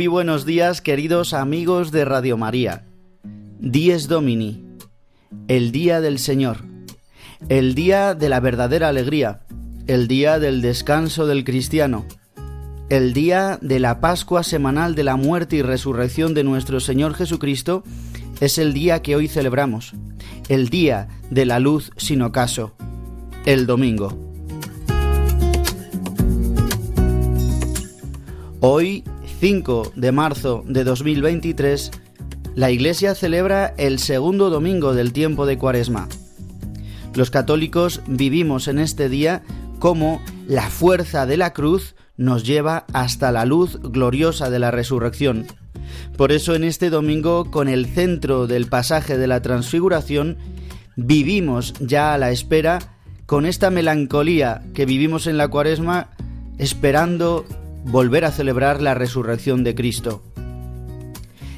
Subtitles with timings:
[0.00, 2.86] Muy buenos días queridos amigos de Radio María.
[3.58, 4.64] Dies Domini,
[5.46, 6.64] el día del Señor,
[7.50, 9.42] el día de la verdadera alegría,
[9.86, 12.06] el día del descanso del cristiano,
[12.88, 17.84] el día de la Pascua semanal de la muerte y resurrección de nuestro Señor Jesucristo,
[18.40, 19.92] es el día que hoy celebramos,
[20.48, 22.72] el día de la luz sin ocaso,
[23.44, 24.18] el domingo.
[28.62, 29.04] Hoy
[29.40, 31.92] 5 de marzo de 2023,
[32.56, 36.08] la Iglesia celebra el segundo domingo del tiempo de Cuaresma.
[37.14, 39.42] Los católicos vivimos en este día
[39.78, 45.46] como la fuerza de la cruz nos lleva hasta la luz gloriosa de la resurrección.
[46.18, 50.36] Por eso en este domingo, con el centro del pasaje de la transfiguración,
[50.96, 52.78] vivimos ya a la espera,
[53.24, 56.10] con esta melancolía que vivimos en la cuaresma,
[56.58, 57.46] esperando
[57.84, 60.22] volver a celebrar la resurrección de Cristo.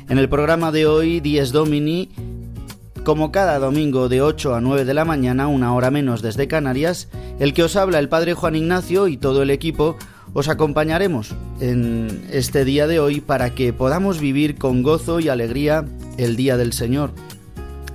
[0.09, 2.10] En el programa de hoy, Dies Domini,
[3.05, 7.09] como cada domingo de 8 a 9 de la mañana, una hora menos desde Canarias,
[7.41, 9.97] el que os habla el Padre Juan Ignacio y todo el equipo
[10.34, 15.84] os acompañaremos en este día de hoy para que podamos vivir con gozo y alegría
[16.16, 17.12] el Día del Señor.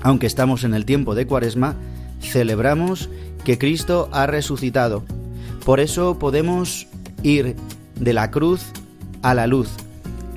[0.01, 1.75] Aunque estamos en el tiempo de Cuaresma,
[2.21, 3.09] celebramos
[3.43, 5.03] que Cristo ha resucitado.
[5.65, 6.87] Por eso podemos
[7.23, 7.55] ir
[7.99, 8.61] de la cruz
[9.21, 9.69] a la luz.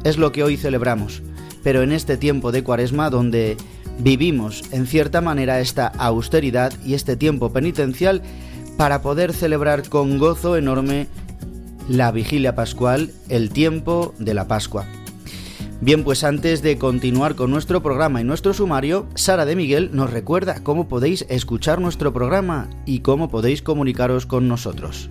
[0.05, 1.23] Es lo que hoy celebramos,
[1.63, 3.57] pero en este tiempo de cuaresma donde
[3.99, 8.23] vivimos en cierta manera esta austeridad y este tiempo penitencial
[8.77, 11.07] para poder celebrar con gozo enorme
[11.89, 14.87] la vigilia pascual, el tiempo de la Pascua.
[15.83, 20.11] Bien, pues antes de continuar con nuestro programa y nuestro sumario, Sara de Miguel nos
[20.11, 25.11] recuerda cómo podéis escuchar nuestro programa y cómo podéis comunicaros con nosotros.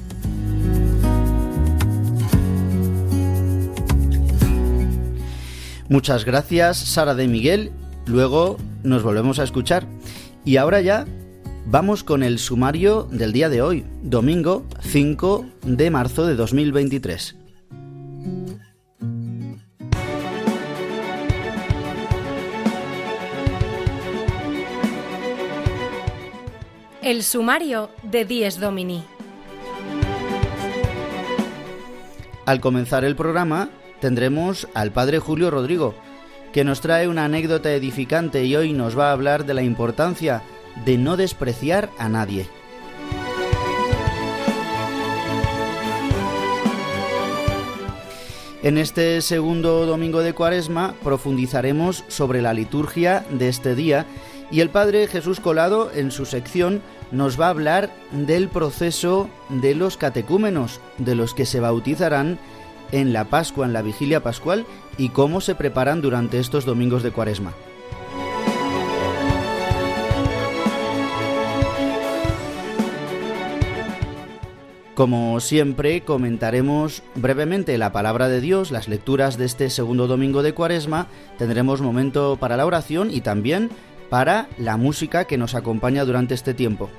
[5.91, 7.73] Muchas gracias, Sara de Miguel.
[8.05, 9.85] Luego nos volvemos a escuchar.
[10.45, 11.05] Y ahora ya
[11.65, 17.35] vamos con el sumario del día de hoy, domingo 5 de marzo de 2023.
[27.01, 29.03] El sumario de Dies Domini.
[32.45, 33.69] Al comenzar el programa,
[34.01, 35.93] tendremos al padre Julio Rodrigo,
[36.51, 40.41] que nos trae una anécdota edificante y hoy nos va a hablar de la importancia
[40.83, 42.47] de no despreciar a nadie.
[48.63, 54.05] En este segundo domingo de Cuaresma profundizaremos sobre la liturgia de este día
[54.51, 56.81] y el Padre Jesús Colado en su sección
[57.11, 62.37] nos va a hablar del proceso de los catecúmenos, de los que se bautizarán
[62.91, 64.65] en la Pascua, en la vigilia pascual,
[64.97, 67.53] y cómo se preparan durante estos domingos de Cuaresma.
[75.01, 80.53] Como siempre, comentaremos brevemente la palabra de Dios, las lecturas de este segundo domingo de
[80.53, 81.07] Cuaresma,
[81.37, 83.71] tendremos momento para la oración y también
[84.11, 86.89] para la música que nos acompaña durante este tiempo.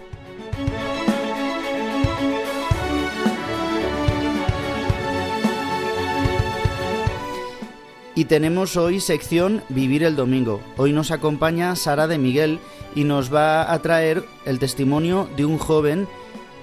[8.22, 10.60] Y tenemos hoy sección Vivir el Domingo.
[10.76, 12.60] Hoy nos acompaña Sara de Miguel
[12.94, 16.06] y nos va a traer el testimonio de un joven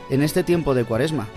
[0.10, 1.28] en este tiempo de Cuaresma.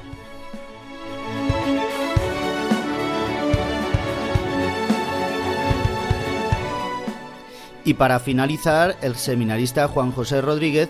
[7.84, 10.88] Y para finalizar, el seminarista Juan José Rodríguez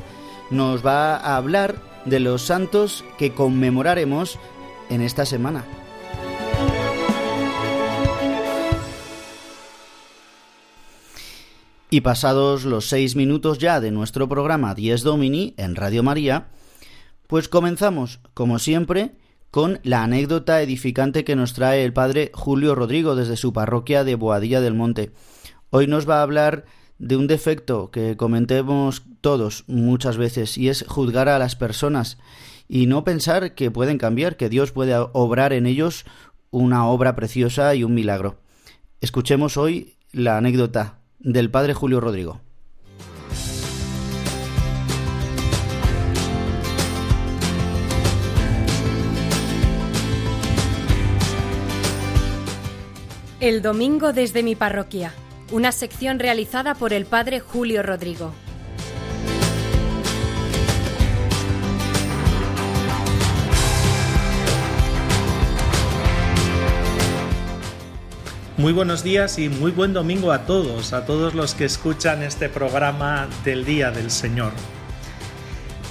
[0.50, 4.38] nos va a hablar de los santos que conmemoraremos
[4.90, 5.64] en esta semana.
[11.92, 16.48] Y pasados los seis minutos ya de nuestro programa Dies Domini en Radio María,
[17.26, 19.12] pues comenzamos, como siempre,
[19.50, 24.14] con la anécdota edificante que nos trae el padre Julio Rodrigo desde su parroquia de
[24.14, 25.12] Boadilla del Monte.
[25.68, 26.64] Hoy nos va a hablar
[26.98, 32.16] de un defecto que comentemos todos muchas veces y es juzgar a las personas
[32.68, 36.06] y no pensar que pueden cambiar, que Dios puede obrar en ellos
[36.50, 38.38] una obra preciosa y un milagro.
[39.02, 42.40] Escuchemos hoy la anécdota del padre Julio Rodrigo.
[53.40, 55.12] El domingo desde mi parroquia
[55.52, 58.32] una sección realizada por el padre Julio Rodrigo.
[68.62, 72.48] Muy buenos días y muy buen domingo a todos, a todos los que escuchan este
[72.48, 74.52] programa del Día del Señor.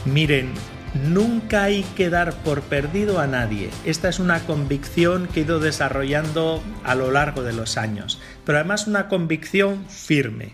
[0.05, 0.53] Miren,
[0.93, 3.69] Nunca hay que dar por perdido a nadie.
[3.85, 8.57] Esta es una convicción que he ido desarrollando a lo largo de los años, pero
[8.57, 10.53] además una convicción firme.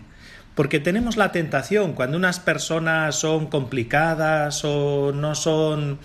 [0.54, 5.98] Porque tenemos la tentación, cuando unas personas son complicadas o no son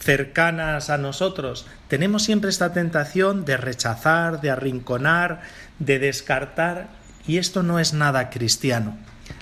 [0.00, 5.42] cercanas a nosotros, tenemos siempre esta tentación de rechazar, de arrinconar,
[5.78, 6.88] de descartar,
[7.26, 8.96] y esto no es nada cristiano.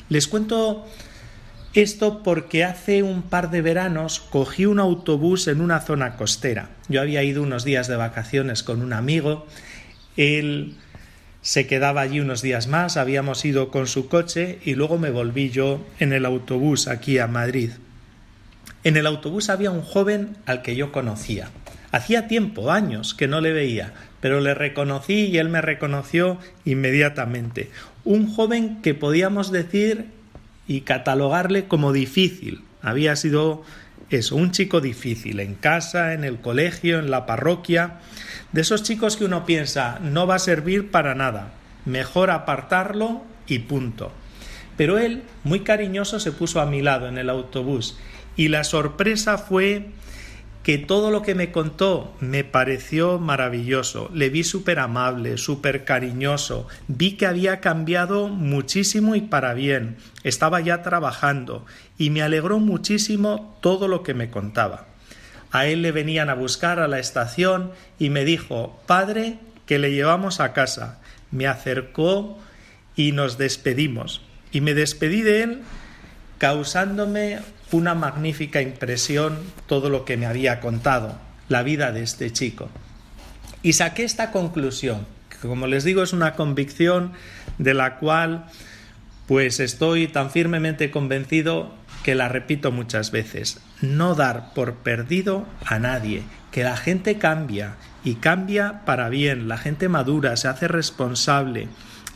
[0.08, 0.86] Les cuento
[1.74, 6.70] esto porque hace un par de veranos cogí un autobús en una zona costera.
[6.88, 9.46] Yo había ido unos días de vacaciones con un amigo,
[10.16, 10.76] él
[11.40, 15.50] se quedaba allí unos días más, habíamos ido con su coche y luego me volví
[15.50, 17.70] yo en el autobús aquí a Madrid.
[18.84, 21.50] En el autobús había un joven al que yo conocía.
[21.90, 27.70] Hacía tiempo, años, que no le veía, pero le reconocí y él me reconoció inmediatamente.
[28.04, 30.06] Un joven que podíamos decir
[30.66, 32.62] y catalogarle como difícil.
[32.82, 33.64] Había sido
[34.10, 37.98] eso, un chico difícil, en casa, en el colegio, en la parroquia,
[38.52, 41.52] de esos chicos que uno piensa no va a servir para nada,
[41.84, 44.12] mejor apartarlo y punto.
[44.76, 47.98] Pero él, muy cariñoso, se puso a mi lado en el autobús
[48.38, 49.88] y la sorpresa fue
[50.62, 54.10] que todo lo que me contó me pareció maravilloso.
[54.14, 56.68] Le vi súper amable, súper cariñoso.
[56.86, 59.96] Vi que había cambiado muchísimo y para bien.
[60.22, 61.66] Estaba ya trabajando
[61.98, 64.86] y me alegró muchísimo todo lo que me contaba.
[65.50, 69.90] A él le venían a buscar a la estación y me dijo, Padre, que le
[69.90, 71.00] llevamos a casa.
[71.32, 72.38] Me acercó
[72.94, 74.20] y nos despedimos.
[74.52, 75.62] Y me despedí de él
[76.38, 77.40] causándome
[77.72, 82.68] una magnífica impresión todo lo que me había contado, la vida de este chico.
[83.62, 87.12] Y saqué esta conclusión, que como les digo es una convicción
[87.58, 88.46] de la cual
[89.26, 95.78] pues estoy tan firmemente convencido que la repito muchas veces, no dar por perdido a
[95.78, 101.68] nadie, que la gente cambia y cambia para bien, la gente madura, se hace responsable,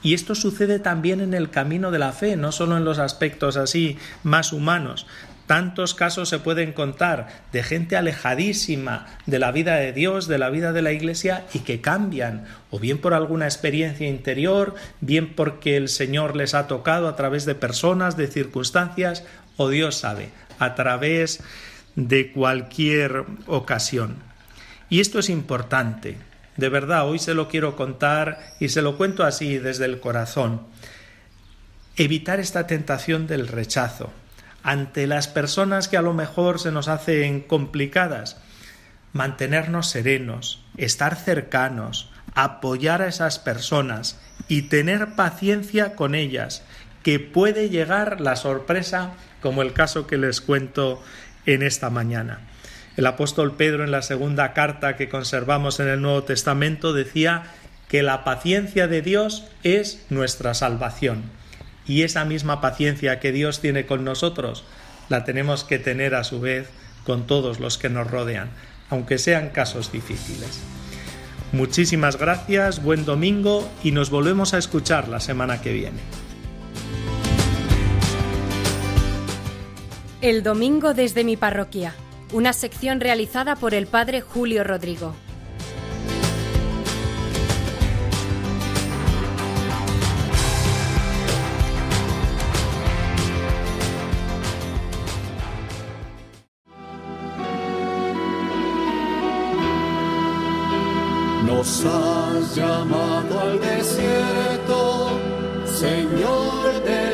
[0.02, 3.56] y esto sucede también en el camino de la fe, no solo en los aspectos
[3.56, 5.06] así más humanos.
[5.46, 10.50] Tantos casos se pueden contar de gente alejadísima de la vida de Dios, de la
[10.50, 15.76] vida de la Iglesia y que cambian, o bien por alguna experiencia interior, bien porque
[15.76, 19.24] el Señor les ha tocado a través de personas, de circunstancias,
[19.56, 21.40] o Dios sabe, a través
[21.96, 24.16] de cualquier ocasión.
[24.88, 26.16] Y esto es importante,
[26.56, 30.62] de verdad, hoy se lo quiero contar y se lo cuento así desde el corazón.
[31.96, 34.12] Evitar esta tentación del rechazo.
[34.62, 38.38] Ante las personas que a lo mejor se nos hacen complicadas,
[39.12, 46.62] mantenernos serenos, estar cercanos, apoyar a esas personas y tener paciencia con ellas,
[47.02, 51.02] que puede llegar la sorpresa como el caso que les cuento
[51.46, 52.40] en esta mañana.
[52.96, 57.44] El apóstol Pedro en la segunda carta que conservamos en el Nuevo Testamento decía
[57.88, 61.24] que la paciencia de Dios es nuestra salvación.
[61.86, 64.64] Y esa misma paciencia que Dios tiene con nosotros
[65.08, 66.68] la tenemos que tener a su vez
[67.04, 68.50] con todos los que nos rodean,
[68.88, 70.60] aunque sean casos difíciles.
[71.52, 75.98] Muchísimas gracias, buen domingo y nos volvemos a escuchar la semana que viene.
[80.22, 81.94] El domingo desde mi parroquia,
[82.32, 85.14] una sección realizada por el padre Julio Rodrigo.
[101.62, 105.10] Nos has llamado al desierto,
[105.64, 107.11] Señor de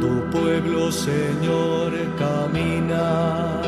[0.00, 3.60] Tu pueblo, Señor, camina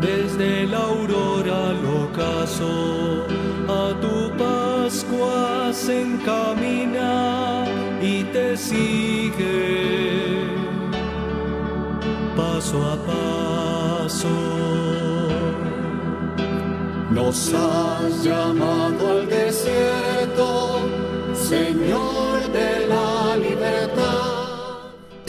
[0.00, 3.26] desde la aurora al ocaso.
[3.68, 7.66] A tu Pascua se encamina
[8.00, 9.98] y te sigue
[12.34, 14.28] paso a paso.
[17.10, 20.80] Nos has llamado al desierto,
[21.34, 22.37] Señor.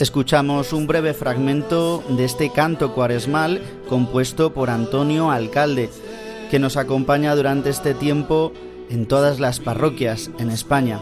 [0.00, 5.90] Escuchamos un breve fragmento de este canto cuaresmal compuesto por Antonio Alcalde,
[6.50, 8.50] que nos acompaña durante este tiempo
[8.88, 11.00] en todas las parroquias en España.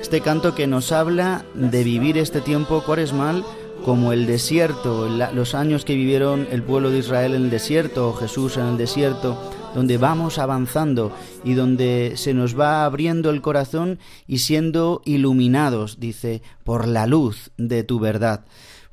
[0.00, 3.44] Este canto que nos habla de vivir este tiempo cuaresmal
[3.84, 8.14] como el desierto, los años que vivieron el pueblo de Israel en el desierto, o
[8.14, 9.36] Jesús en el desierto,
[9.74, 11.14] donde vamos avanzando
[11.44, 17.50] y donde se nos va abriendo el corazón y siendo iluminados, dice, por la luz
[17.56, 18.44] de tu verdad.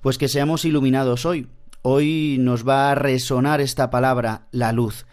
[0.01, 1.47] Pues que seamos iluminados hoy.
[1.81, 5.05] Hoy nos va a resonar esta palabra, la luz.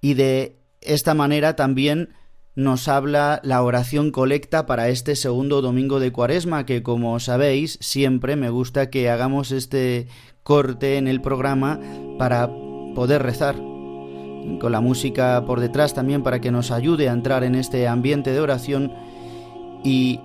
[0.00, 2.14] Y de esta manera también
[2.54, 8.36] nos habla la oración colecta para este segundo domingo de Cuaresma, que como sabéis, siempre
[8.36, 10.08] me gusta que hagamos este
[10.42, 11.80] corte en el programa
[12.18, 12.48] para
[12.94, 13.56] poder rezar.
[14.60, 18.32] Con la música por detrás también para que nos ayude a entrar en este ambiente
[18.32, 18.92] de oración
[19.84, 20.20] y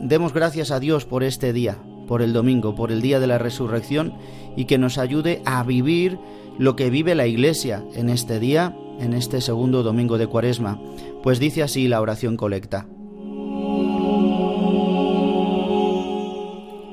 [0.00, 3.38] demos gracias a Dios por este día, por el domingo, por el día de la
[3.38, 4.14] resurrección
[4.56, 6.18] y que nos ayude a vivir
[6.58, 10.80] lo que vive la Iglesia en este día, en este segundo domingo de Cuaresma.
[11.22, 12.86] Pues dice así la oración colecta.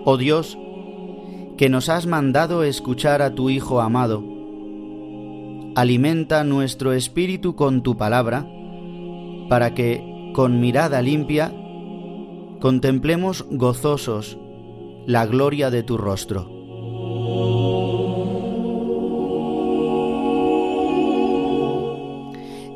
[0.07, 0.57] Oh Dios,
[1.57, 4.23] que nos has mandado escuchar a tu Hijo amado,
[5.75, 8.47] alimenta nuestro espíritu con tu palabra,
[9.49, 11.53] para que, con mirada limpia,
[12.59, 14.37] contemplemos gozosos
[15.05, 16.49] la gloria de tu rostro.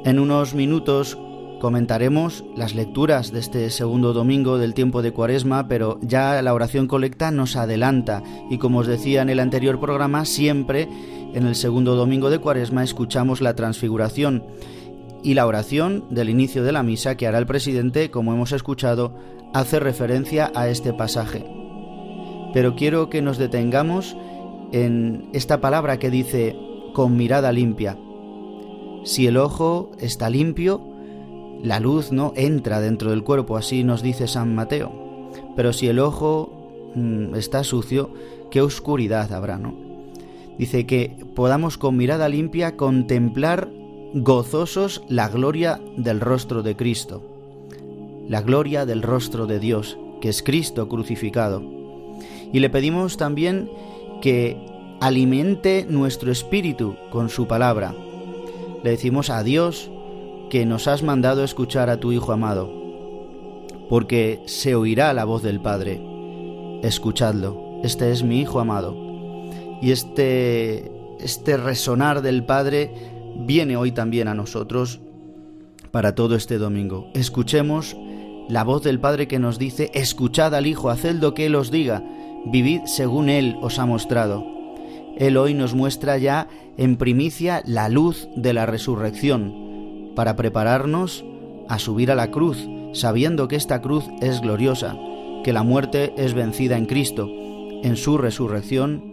[0.06, 1.18] En unos minutos
[1.60, 6.88] comentaremos las lecturas de este segundo domingo del tiempo de Cuaresma, pero ya la oración
[6.88, 10.88] colecta nos adelanta y como os decía en el anterior programa, siempre
[11.34, 14.44] en el segundo domingo de Cuaresma escuchamos la transfiguración
[15.24, 19.14] y la oración del inicio de la misa que hará el presidente, como hemos escuchado,
[19.54, 21.46] hace referencia a este pasaje.
[22.54, 24.16] Pero quiero que nos detengamos
[24.72, 26.56] en esta palabra que dice
[26.94, 27.98] con mirada limpia.
[29.04, 30.82] Si el ojo está limpio,
[31.62, 34.92] la luz no entra dentro del cuerpo, así nos dice San Mateo.
[35.56, 38.12] Pero si el ojo mm, está sucio,
[38.50, 39.89] qué oscuridad habrá, ¿no?
[40.60, 43.70] Dice que podamos con mirada limpia contemplar
[44.14, 47.24] gozosos la gloria del rostro de Cristo,
[48.28, 51.64] la gloria del rostro de Dios, que es Cristo crucificado.
[52.52, 53.72] Y le pedimos también
[54.22, 54.58] que
[55.00, 57.96] alimente nuestro espíritu con su palabra.
[58.84, 59.90] Le decimos a Dios
[60.50, 62.70] que nos has mandado escuchar a tu Hijo amado,
[63.88, 66.02] porque se oirá la voz del Padre.
[66.84, 69.09] Escuchadlo, este es mi Hijo amado.
[69.82, 72.92] Y este este resonar del Padre
[73.46, 75.00] viene hoy también a nosotros
[75.92, 77.10] para todo este domingo.
[77.14, 77.98] Escuchemos
[78.48, 81.72] la voz del Padre que nos dice, escuchad al Hijo, haced lo que Él os
[81.72, 82.04] diga,
[82.46, 84.46] vivid según Él os ha mostrado.
[85.18, 91.26] Él hoy nos muestra ya en primicia la luz de la resurrección, para prepararnos
[91.68, 94.98] a subir a la cruz, sabiendo que esta cruz es gloriosa,
[95.44, 97.30] que la muerte es vencida en Cristo,
[97.84, 99.09] en su resurrección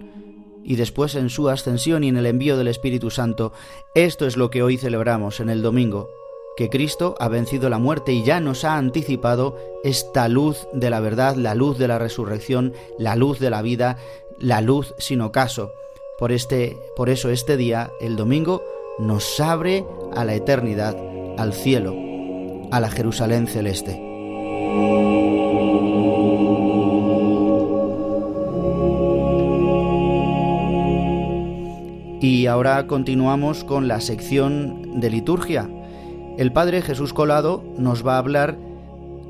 [0.66, 3.52] y después en su ascensión y en el envío del Espíritu Santo.
[3.94, 6.10] Esto es lo que hoy celebramos en el domingo,
[6.56, 10.98] que Cristo ha vencido la muerte y ya nos ha anticipado esta luz de la
[10.98, 13.98] verdad, la luz de la resurrección, la luz de la vida,
[14.40, 15.72] la luz sin ocaso.
[16.18, 18.64] Por este por eso este día, el domingo,
[18.98, 19.84] nos abre
[20.16, 20.96] a la eternidad,
[21.38, 21.94] al cielo,
[22.72, 24.02] a la Jerusalén celeste.
[32.20, 35.68] Y ahora continuamos con la sección de liturgia.
[36.38, 38.58] El Padre Jesús Colado nos va a hablar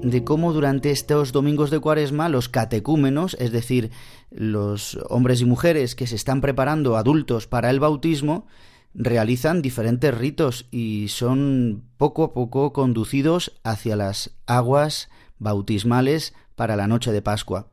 [0.03, 3.91] de cómo durante estos domingos de cuaresma los catecúmenos, es decir,
[4.31, 8.47] los hombres y mujeres que se están preparando adultos para el bautismo,
[8.95, 15.09] realizan diferentes ritos y son poco a poco conducidos hacia las aguas
[15.41, 17.67] bautismales para la noche de Pascua.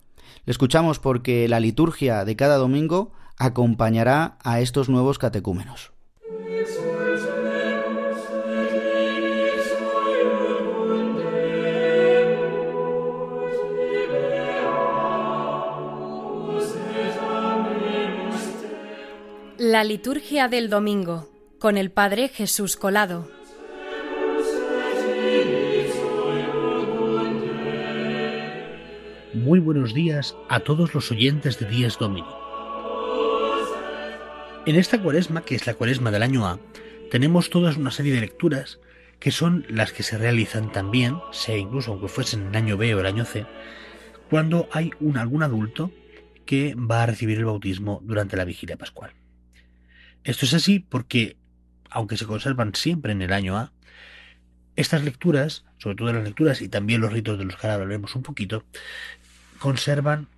[0.45, 5.91] Le escuchamos porque la liturgia de cada domingo acompañará a estos nuevos catecúmenos.
[19.57, 23.29] La liturgia del domingo con el Padre Jesús Colado.
[29.33, 32.42] Muy buenos días a todos los oyentes de Días Domini.
[34.65, 36.57] En esta cuaresma, que es la cuaresma del año A,
[37.11, 38.79] tenemos toda una serie de lecturas
[39.19, 43.01] que son las que se realizan también, sea incluso aunque fuesen en año B o
[43.01, 43.45] el año C,
[44.29, 45.91] cuando hay un, algún adulto
[46.45, 49.11] que va a recibir el bautismo durante la vigilia pascual.
[50.23, 51.35] Esto es así porque,
[51.89, 53.73] aunque se conservan siempre en el año A,
[54.77, 58.15] estas lecturas, sobre todo las lecturas y también los ritos de los que ahora hablaremos
[58.15, 58.63] un poquito,
[59.59, 60.29] conservan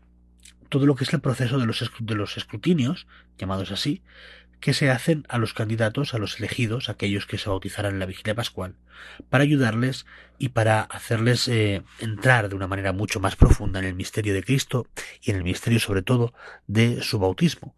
[0.70, 4.02] todo lo que es el proceso de los, de los escrutinios, llamados así,
[4.60, 8.06] que se hacen a los candidatos, a los elegidos, aquellos que se bautizarán en la
[8.06, 8.76] vigilia pascual,
[9.30, 10.06] para ayudarles
[10.38, 14.44] y para hacerles eh, entrar de una manera mucho más profunda en el misterio de
[14.44, 14.88] Cristo
[15.22, 16.34] y en el misterio sobre todo
[16.68, 17.76] de su bautismo,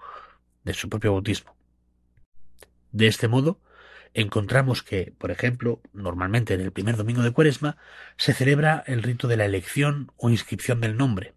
[0.63, 1.55] de su propio bautismo.
[2.91, 3.59] De este modo,
[4.13, 7.77] encontramos que, por ejemplo, normalmente en el primer domingo de Cuaresma
[8.15, 11.33] se celebra el rito de la elección o inscripción del nombre,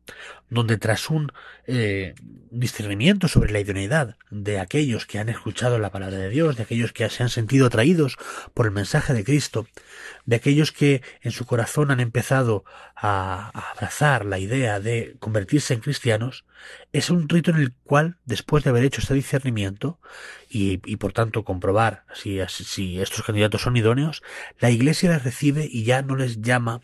[0.50, 1.32] donde tras un
[1.66, 2.14] eh,
[2.50, 6.92] discernimiento sobre la idoneidad de aquellos que han escuchado la palabra de Dios, de aquellos
[6.92, 8.18] que se han sentido atraídos
[8.52, 9.66] por el mensaje de Cristo,
[10.26, 12.64] de aquellos que en su corazón han empezado
[12.96, 16.44] a, abrazar la idea de convertirse en cristianos,
[16.92, 19.98] es un rito en el cual, después de haber hecho este discernimiento
[20.48, 24.22] y, y por tanto comprobar si, si, estos candidatos son idóneos,
[24.58, 26.80] la Iglesia les recibe y ya no les llama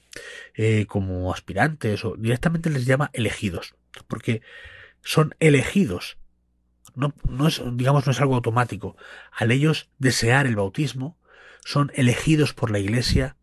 [0.57, 3.75] eh, como aspirantes o directamente les llama elegidos,
[4.09, 4.41] porque
[5.03, 6.17] son elegidos.
[6.95, 8.97] No, no es, digamos, no es algo automático.
[9.31, 11.19] Al ellos desear el bautismo,
[11.63, 13.37] son elegidos por la Iglesia,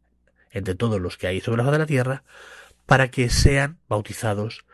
[0.50, 2.24] entre todos los que hay sobre la faz de la tierra,
[2.88, 4.66] para que sean bautizados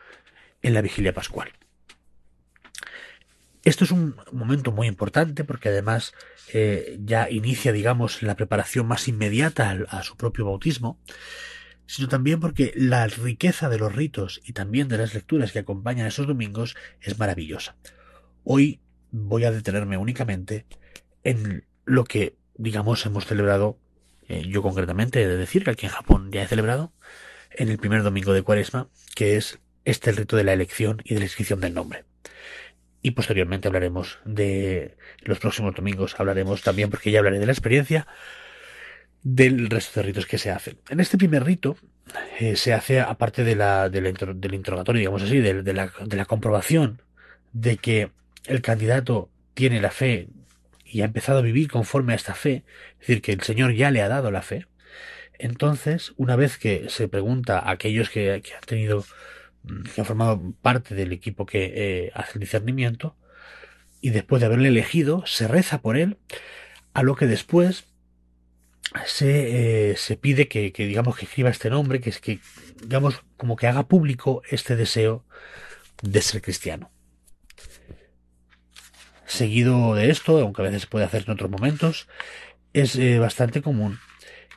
[0.61, 1.51] en la vigilia pascual.
[3.65, 6.13] Esto es un momento muy importante porque además
[6.53, 10.97] eh, ya inicia, digamos, la preparación más inmediata a, a su propio bautismo,
[11.89, 16.05] sino también porque la riqueza de los ritos y también de las lecturas que acompañan
[16.05, 17.77] esos domingos es maravillosa.
[18.43, 20.67] Hoy voy a detenerme únicamente
[21.23, 23.79] en lo que, digamos, hemos celebrado,
[24.27, 26.93] eh, yo concretamente he de decir que aquí en Japón ya he celebrado,
[27.49, 31.15] en el primer domingo de Cuaresma, que es este el rito de la elección y
[31.15, 32.05] de la inscripción del nombre
[33.01, 38.07] y posteriormente hablaremos de los próximos domingos, hablaremos también, porque ya hablaré de la experiencia,
[39.23, 40.77] del resto de ritos que se hacen.
[40.89, 41.77] En este primer rito
[42.39, 46.17] eh, se hace, aparte de la, del, del interrogatorio, digamos así, de, de, la, de
[46.17, 47.01] la comprobación
[47.53, 48.11] de que
[48.45, 50.29] el candidato tiene la fe
[50.85, 53.91] y ha empezado a vivir conforme a esta fe, es decir, que el Señor ya
[53.91, 54.65] le ha dado la fe,
[55.39, 59.05] entonces, una vez que se pregunta a aquellos que, que han tenido
[59.93, 63.15] que ha formado parte del equipo que eh, hace el discernimiento,
[64.01, 66.17] y después de haberle elegido, se reza por él,
[66.93, 67.85] a lo que después
[69.05, 72.39] se, eh, se pide que, que, digamos, que escriba este nombre, que es que,
[72.81, 75.25] digamos, como que haga público este deseo
[76.01, 76.91] de ser cristiano.
[79.25, 82.07] Seguido de esto, aunque a veces se puede hacer en otros momentos,
[82.73, 83.99] es eh, bastante común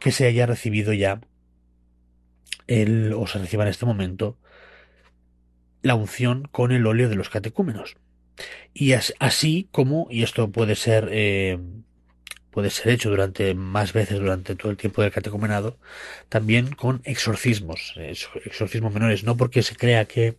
[0.00, 1.20] que se haya recibido ya
[2.66, 4.38] el, o se reciba en este momento
[5.82, 7.96] la unción con el óleo de los catecúmenos.
[8.72, 11.58] Y así como, y esto puede ser eh,
[12.52, 15.78] puede ser hecho durante más veces durante todo el tiempo del catecumenado,
[16.28, 20.36] también con exorcismos, exorcismos menores, no porque se crea que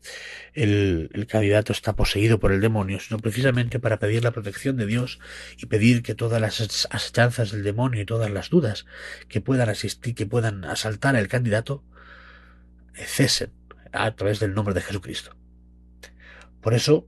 [0.53, 5.19] el, candidato está poseído por el demonio, sino precisamente para pedir la protección de Dios
[5.57, 8.85] y pedir que todas las asechanzas del demonio y todas las dudas
[9.27, 11.83] que puedan asistir, que puedan asaltar al candidato,
[12.95, 13.51] eh, cesen
[13.91, 15.35] a través del nombre de Jesucristo.
[16.61, 17.07] Por eso,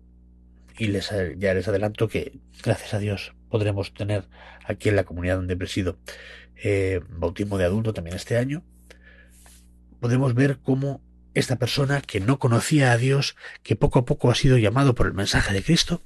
[0.77, 2.33] y les, ya les adelanto que,
[2.63, 4.25] gracias a Dios, podremos tener
[4.65, 5.97] aquí en la comunidad donde presido
[6.63, 8.63] eh, bautismo de adulto también este año,
[9.99, 11.01] podemos ver cómo
[11.33, 15.07] esta persona que no conocía a Dios, que poco a poco ha sido llamado por
[15.07, 16.01] el mensaje de Cristo,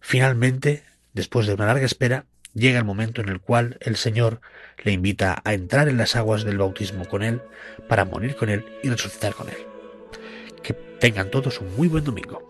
[0.00, 4.40] finalmente, después de una larga espera, llega el momento en el cual el Señor
[4.84, 7.42] le invita a entrar en las aguas del bautismo con Él,
[7.88, 9.56] para morir con Él y resucitar con Él.
[10.62, 12.49] Que tengan todos un muy buen domingo.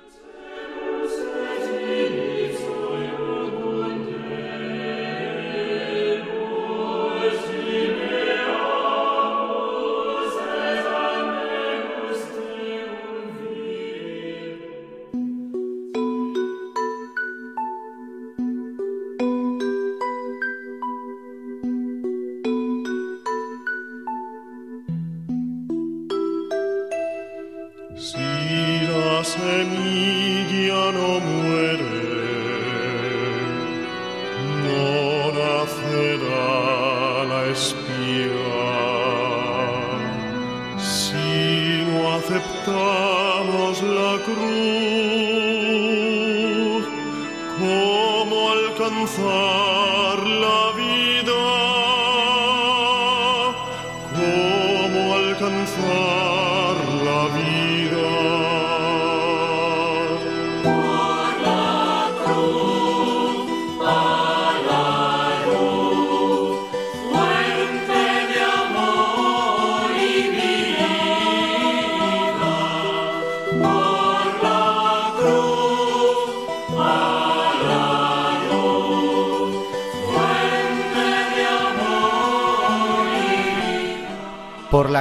[55.41, 56.30] Por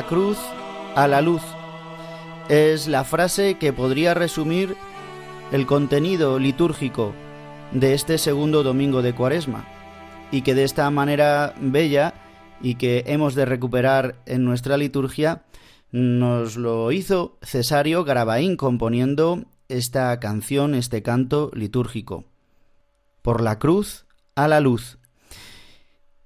[0.01, 0.39] la cruz
[0.95, 1.43] a la luz
[2.49, 4.75] es la frase que podría resumir
[5.53, 7.13] el contenido litúrgico
[7.73, 9.69] de este segundo domingo de Cuaresma
[10.33, 12.15] y que de esta manera bella
[12.63, 15.43] y que hemos de recuperar en nuestra liturgia
[15.91, 22.25] nos lo hizo Cesario Garabaín componiendo esta canción, este canto litúrgico.
[23.21, 24.97] Por la cruz a la luz.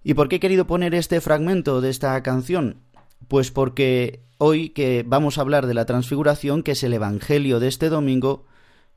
[0.04, 2.84] ¿Y por qué he querido poner este fragmento de esta canción?
[3.28, 7.68] Pues porque hoy que vamos a hablar de la transfiguración, que es el Evangelio de
[7.68, 8.46] este domingo,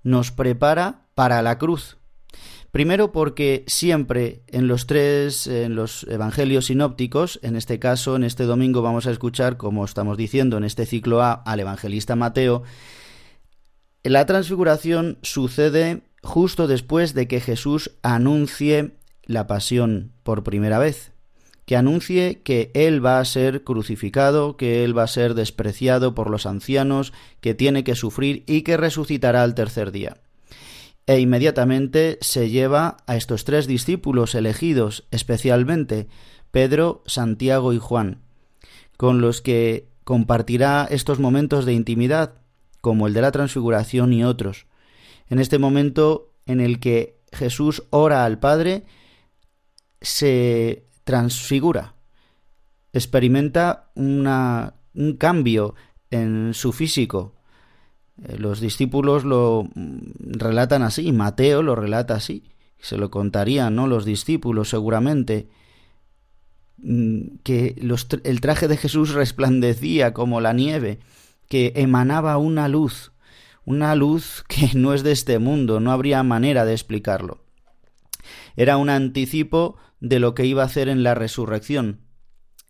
[0.03, 1.97] nos prepara para la cruz.
[2.71, 8.43] Primero porque siempre en los tres, en los evangelios sinópticos, en este caso, en este
[8.43, 12.63] domingo vamos a escuchar, como estamos diciendo en este ciclo A, al evangelista Mateo,
[14.03, 18.91] la transfiguración sucede justo después de que Jesús anuncie
[19.23, 21.13] la pasión por primera vez
[21.67, 26.29] que anuncie que Él va a ser crucificado, que Él va a ser despreciado por
[26.29, 30.15] los ancianos, que tiene que sufrir y que resucitará al tercer día.
[31.07, 36.07] E inmediatamente se lleva a estos tres discípulos elegidos especialmente,
[36.51, 38.21] Pedro, Santiago y Juan,
[38.95, 42.35] con los que compartirá estos momentos de intimidad,
[42.79, 44.67] como el de la transfiguración y otros.
[45.29, 48.85] En este momento en el que Jesús ora al Padre,
[49.99, 51.93] se transfigura,
[52.91, 55.73] experimenta una, un cambio
[56.11, 57.33] en su físico.
[58.21, 62.43] Eh, los discípulos lo mm, relatan así, Mateo lo relata así,
[62.77, 63.87] se lo contarían, ¿no?
[63.87, 65.47] Los discípulos seguramente
[66.79, 67.75] mm, que
[68.25, 70.99] el traje de Jesús resplandecía como la nieve,
[71.47, 73.13] que emanaba una luz,
[73.63, 77.39] una luz que no es de este mundo, no habría manera de explicarlo.
[78.57, 82.01] Era un anticipo de lo que iba a hacer en la resurrección.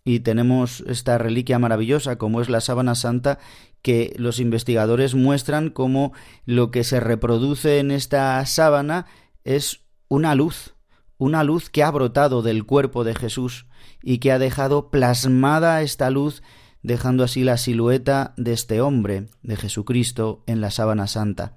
[0.04, 3.38] Y tenemos esta reliquia maravillosa como es la sábana santa
[3.82, 6.12] que los investigadores muestran como
[6.46, 9.06] lo que se reproduce en esta sábana
[9.44, 10.74] es una luz,
[11.18, 13.66] una luz que ha brotado del cuerpo de Jesús
[14.02, 16.42] y que ha dejado plasmada esta luz,
[16.82, 21.56] dejando así la silueta de este hombre, de Jesucristo, en la sábana santa.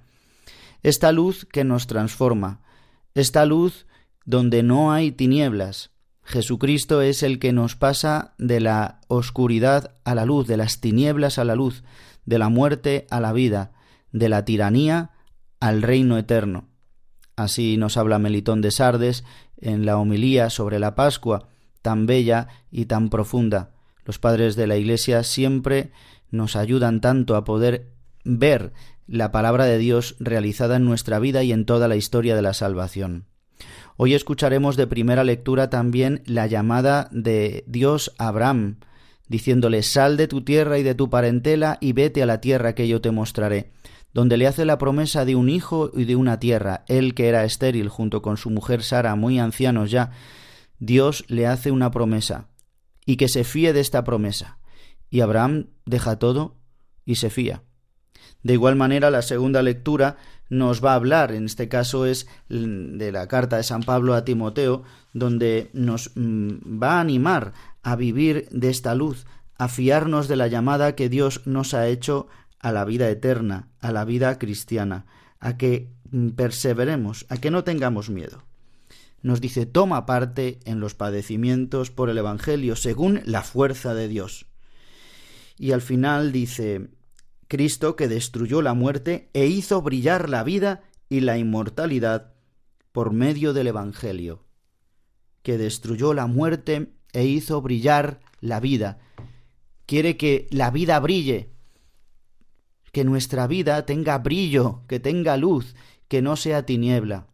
[0.82, 2.60] Esta luz que nos transforma,
[3.14, 3.86] esta luz
[4.24, 5.90] donde no hay tinieblas.
[6.24, 11.38] Jesucristo es el que nos pasa de la oscuridad a la luz, de las tinieblas
[11.38, 11.82] a la luz,
[12.24, 13.72] de la muerte a la vida,
[14.12, 15.10] de la tiranía
[15.60, 16.68] al reino eterno.
[17.36, 19.24] Así nos habla Melitón de Sardes
[19.56, 21.48] en la homilía sobre la Pascua,
[21.80, 23.70] tan bella y tan profunda.
[24.04, 25.92] Los padres de la Iglesia siempre
[26.30, 27.92] nos ayudan tanto a poder
[28.24, 28.72] ver
[29.06, 32.54] la palabra de Dios realizada en nuestra vida y en toda la historia de la
[32.54, 33.26] salvación.
[34.04, 38.80] Hoy escucharemos de primera lectura también la llamada de Dios a Abraham,
[39.28, 42.88] diciéndole Sal de tu tierra y de tu parentela y vete a la tierra que
[42.88, 43.70] yo te mostraré,
[44.12, 47.44] donde le hace la promesa de un hijo y de una tierra, él que era
[47.44, 50.10] estéril junto con su mujer Sara, muy ancianos ya,
[50.80, 52.48] Dios le hace una promesa,
[53.06, 54.58] y que se fíe de esta promesa.
[55.10, 56.56] Y Abraham deja todo
[57.04, 57.62] y se fía.
[58.42, 60.16] De igual manera, la segunda lectura
[60.52, 64.26] nos va a hablar, en este caso es de la carta de San Pablo a
[64.26, 64.82] Timoteo,
[65.14, 69.24] donde nos mm, va a animar a vivir de esta luz,
[69.56, 72.26] a fiarnos de la llamada que Dios nos ha hecho
[72.58, 75.06] a la vida eterna, a la vida cristiana,
[75.40, 78.44] a que mm, perseveremos, a que no tengamos miedo.
[79.22, 84.44] Nos dice, toma parte en los padecimientos por el Evangelio según la fuerza de Dios.
[85.56, 86.90] Y al final dice,
[87.52, 92.32] Cristo que destruyó la muerte e hizo brillar la vida y la inmortalidad
[92.92, 94.46] por medio del Evangelio,
[95.42, 99.00] que destruyó la muerte e hizo brillar la vida.
[99.84, 101.50] Quiere que la vida brille,
[102.90, 105.74] que nuestra vida tenga brillo, que tenga luz,
[106.08, 107.26] que no sea tiniebla.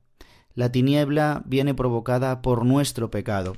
[0.52, 3.54] La tiniebla viene provocada por nuestro pecado.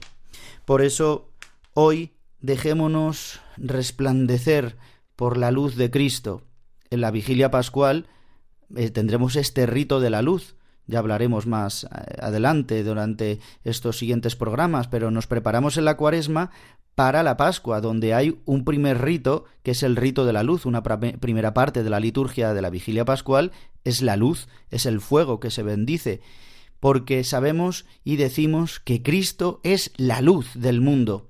[0.66, 1.30] Por eso,
[1.72, 4.76] hoy dejémonos resplandecer
[5.16, 6.42] por la luz de Cristo,
[6.90, 8.06] en la vigilia pascual
[8.76, 10.56] eh, tendremos este rito de la luz.
[10.86, 11.88] Ya hablaremos más eh,
[12.20, 16.50] adelante durante estos siguientes programas, pero nos preparamos en la cuaresma
[16.96, 20.66] para la Pascua, donde hay un primer rito, que es el rito de la luz.
[20.66, 23.52] Una primera parte de la liturgia de la vigilia pascual
[23.84, 26.20] es la luz, es el fuego que se bendice,
[26.80, 31.28] porque sabemos y decimos que Cristo es la luz del mundo.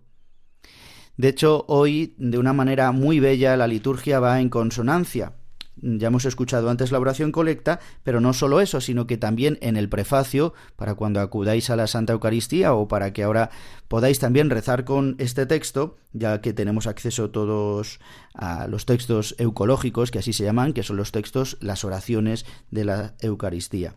[1.16, 5.34] De hecho, hoy, de una manera muy bella, la liturgia va en consonancia
[5.82, 9.76] ya hemos escuchado antes la oración colecta, pero no solo eso, sino que también en
[9.76, 13.50] el prefacio, para cuando acudáis a la Santa Eucaristía o para que ahora
[13.88, 18.00] podáis también rezar con este texto, ya que tenemos acceso todos
[18.34, 22.84] a los textos eucológicos, que así se llaman, que son los textos, las oraciones de
[22.84, 23.94] la Eucaristía.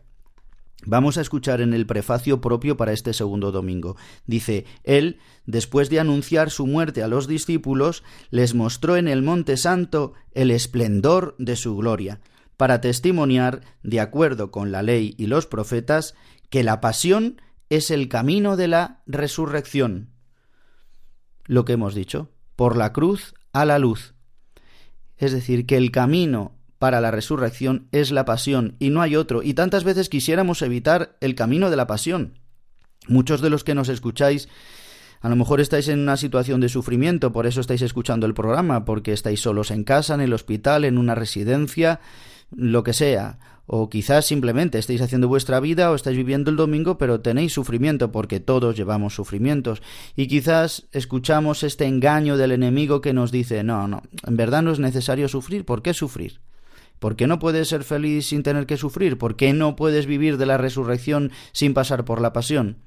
[0.85, 3.95] Vamos a escuchar en el prefacio propio para este segundo domingo.
[4.25, 9.55] Dice, Él, después de anunciar su muerte a los discípulos, les mostró en el Monte
[9.55, 12.19] Santo el esplendor de su gloria,
[12.57, 16.15] para testimoniar, de acuerdo con la ley y los profetas,
[16.49, 20.09] que la pasión es el camino de la resurrección.
[21.45, 24.13] Lo que hemos dicho, por la cruz a la luz.
[25.17, 26.52] Es decir, que el camino
[26.83, 31.15] para la resurrección es la pasión y no hay otro, y tantas veces quisiéramos evitar
[31.21, 32.39] el camino de la pasión.
[33.07, 34.49] Muchos de los que nos escucháis
[35.21, 38.83] a lo mejor estáis en una situación de sufrimiento, por eso estáis escuchando el programa,
[38.83, 42.01] porque estáis solos en casa, en el hospital, en una residencia,
[42.51, 43.39] lo que sea.
[43.65, 48.11] O quizás simplemente estáis haciendo vuestra vida o estáis viviendo el domingo, pero tenéis sufrimiento,
[48.11, 49.81] porque todos llevamos sufrimientos.
[50.17, 54.73] Y quizás escuchamos este engaño del enemigo que nos dice, no, no, en verdad no
[54.73, 56.41] es necesario sufrir, ¿por qué sufrir?
[56.99, 59.17] ¿Por qué no puedes ser feliz sin tener que sufrir?
[59.17, 62.77] ¿Por qué no puedes vivir de la resurrección sin pasar por la pasión?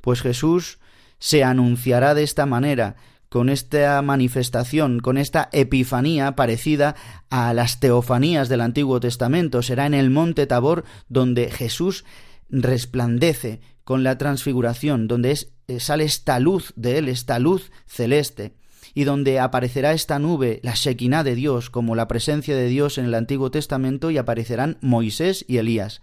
[0.00, 0.78] Pues Jesús
[1.18, 2.96] se anunciará de esta manera,
[3.28, 6.96] con esta manifestación, con esta epifanía parecida
[7.30, 9.62] a las teofanías del Antiguo Testamento.
[9.62, 12.04] Será en el monte Tabor donde Jesús
[12.48, 18.54] resplandece con la transfiguración, donde es, eh, sale esta luz de él, esta luz celeste
[18.94, 23.04] y donde aparecerá esta nube, la Shekinah de Dios, como la presencia de Dios en
[23.04, 26.00] el Antiguo Testamento, y aparecerán Moisés y Elías,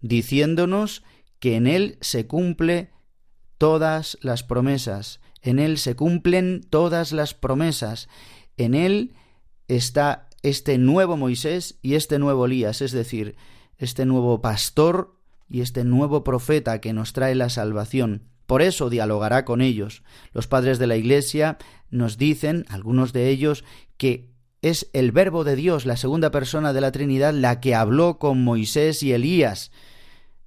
[0.00, 1.02] diciéndonos
[1.38, 2.90] que en él se cumple
[3.58, 8.08] todas las promesas, en él se cumplen todas las promesas,
[8.56, 9.14] en él
[9.68, 13.36] está este nuevo Moisés y este nuevo Elías, es decir,
[13.78, 18.33] este nuevo pastor y este nuevo profeta que nos trae la salvación.
[18.46, 20.02] Por eso dialogará con ellos.
[20.32, 21.58] Los padres de la Iglesia
[21.90, 23.64] nos dicen, algunos de ellos,
[23.96, 24.30] que
[24.62, 28.42] es el Verbo de Dios, la segunda persona de la Trinidad, la que habló con
[28.42, 29.70] Moisés y Elías,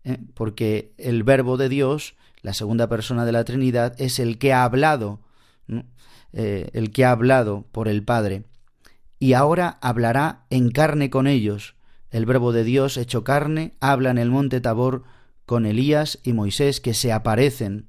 [0.04, 0.18] ¿eh?
[0.34, 4.64] porque el Verbo de Dios, la segunda persona de la Trinidad, es el que ha
[4.64, 5.20] hablado,
[6.34, 8.44] eh, el que ha hablado por el Padre,
[9.20, 11.76] y ahora hablará en carne con ellos.
[12.10, 15.04] El Verbo de Dios hecho carne habla en el monte Tabor
[15.48, 17.88] con Elías y Moisés que se aparecen.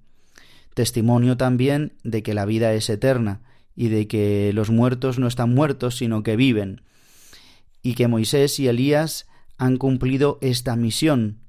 [0.74, 3.42] Testimonio también de que la vida es eterna
[3.74, 6.82] y de que los muertos no están muertos sino que viven.
[7.82, 9.26] Y que Moisés y Elías
[9.58, 11.40] han cumplido esta misión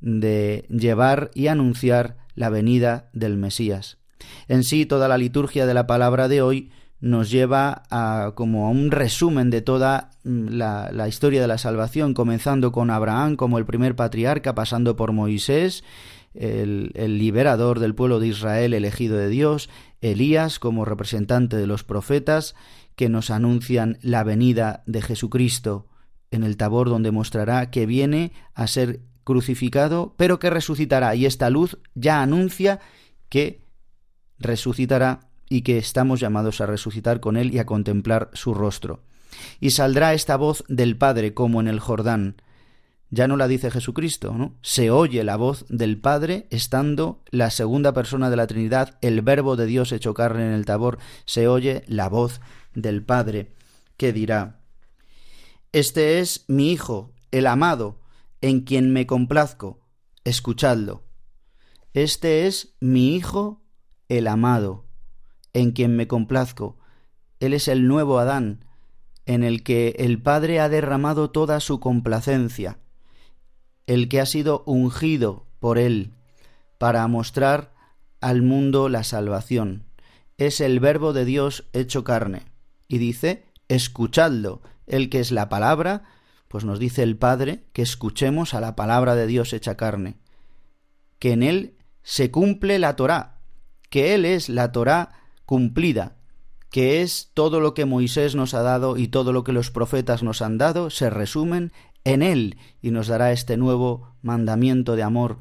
[0.00, 3.96] de llevar y anunciar la venida del Mesías.
[4.48, 8.70] En sí, toda la liturgia de la palabra de hoy nos lleva a como a
[8.70, 13.66] un resumen de toda mm, la, historia de la salvación, comenzando con Abraham como el
[13.66, 15.84] primer patriarca, pasando por Moisés,
[16.34, 21.84] el, el liberador del pueblo de Israel elegido de Dios, Elías como representante de los
[21.84, 22.54] profetas,
[22.96, 25.86] que nos anuncian la venida de Jesucristo
[26.30, 31.14] en el tabor donde mostrará que viene a ser crucificado, pero que resucitará.
[31.14, 32.80] Y esta luz ya anuncia
[33.28, 33.62] que
[34.38, 39.02] resucitará y que estamos llamados a resucitar con él y a contemplar su rostro.
[39.60, 42.36] Y saldrá esta voz del Padre como en el Jordán.
[43.10, 44.54] Ya no la dice Jesucristo, ¿no?
[44.60, 49.56] Se oye la voz del Padre estando la segunda persona de la Trinidad, el Verbo
[49.56, 52.40] de Dios hecho carne en el tabor, se oye la voz
[52.74, 53.54] del Padre,
[53.96, 54.60] que dirá,
[55.72, 57.98] Este es mi Hijo, el amado,
[58.42, 59.80] en quien me complazco,
[60.24, 61.02] escuchadlo.
[61.94, 63.62] Este es mi Hijo,
[64.10, 64.87] el amado,
[65.52, 66.78] en quien me complazco.
[67.40, 68.64] Él es el nuevo Adán,
[69.26, 72.78] en el que el Padre ha derramado toda su complacencia,
[73.86, 76.14] el que ha sido ungido por Él
[76.78, 77.74] para mostrar
[78.20, 79.84] al mundo la salvación.
[80.38, 82.46] Es el Verbo de Dios hecho carne.
[82.86, 86.04] Y dice, escuchadlo, el que es la palabra,
[86.48, 90.16] pues nos dice el Padre que escuchemos a la palabra de Dios hecha carne,
[91.18, 93.40] que en Él se cumple la Torá,
[93.90, 95.17] que Él es la Torá
[95.48, 96.18] cumplida,
[96.70, 100.22] que es todo lo que Moisés nos ha dado y todo lo que los profetas
[100.22, 101.72] nos han dado, se resumen
[102.04, 105.38] en Él y nos dará este nuevo mandamiento de amor,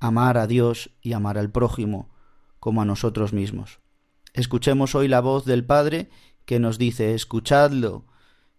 [0.00, 2.10] amar a Dios y amar al prójimo
[2.58, 3.78] como a nosotros mismos.
[4.34, 6.10] Escuchemos hoy la voz del Padre
[6.44, 8.04] que nos dice, escuchadlo,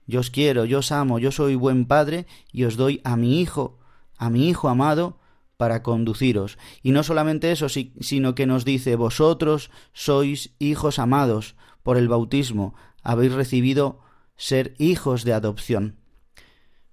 [0.06, 3.42] yo os quiero, yo os amo, yo soy buen Padre y os doy a mi
[3.42, 3.78] Hijo,
[4.18, 5.20] a mi Hijo amado,
[5.58, 6.58] para conduciros.
[6.84, 12.76] Y no solamente eso, sino que nos dice, vosotros sois hijos amados por el bautismo,
[13.04, 14.00] habéis recibido
[14.36, 15.98] ser hijos de adopción.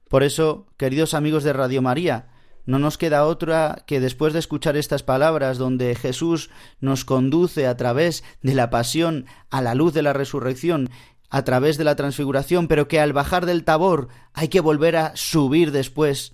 [0.08, 2.30] Por eso, queridos amigos de Radio María,
[2.66, 6.48] no nos queda otra que después de escuchar estas palabras donde Jesús
[6.80, 10.88] nos conduce a través de la pasión a la luz de la resurrección,
[11.28, 15.14] a través de la transfiguración, pero que al bajar del tabor hay que volver a
[15.16, 16.33] subir después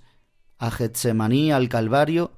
[0.61, 2.33] a Getsemaní, al Calvario,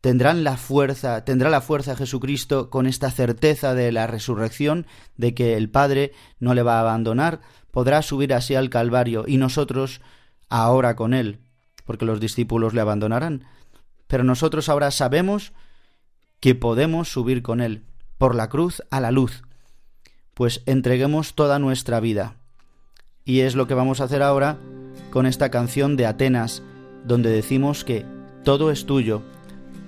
[0.00, 5.56] tendrán la fuerza, tendrá la fuerza Jesucristo con esta certeza de la resurrección, de que
[5.56, 7.40] el Padre no le va a abandonar,
[7.72, 10.00] podrá subir así al Calvario y nosotros
[10.48, 11.40] ahora con él,
[11.84, 13.46] porque los discípulos le abandonarán.
[14.06, 15.52] Pero nosotros ahora sabemos
[16.38, 17.84] que podemos subir con él,
[18.16, 19.42] por la cruz a la luz,
[20.34, 22.36] pues entreguemos toda nuestra vida.
[23.24, 24.56] Y es lo que vamos a hacer ahora
[25.10, 26.62] con esta canción de Atenas,
[27.04, 28.04] donde decimos que
[28.44, 29.22] todo es tuyo,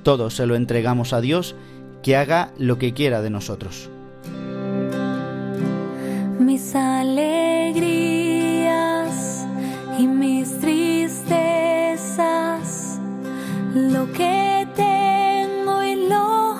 [0.02, 1.54] todo se lo entregamos a Dios,
[2.02, 3.90] que haga lo que quiera de nosotros.
[6.38, 7.76] Mis alegrías
[9.98, 11.38] y mis tristezas,
[13.74, 16.56] lo que tengo y lo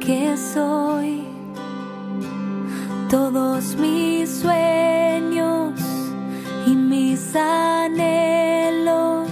[0.00, 1.24] que soy,
[3.08, 5.80] todos mis sueños
[6.66, 9.25] y mis anhelos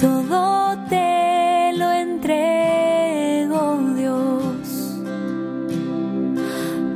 [0.00, 4.96] todo te lo entrego, Dios.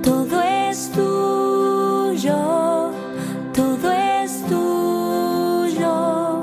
[0.02, 2.90] Todo es tuyo,
[3.52, 6.40] todo es tuyo.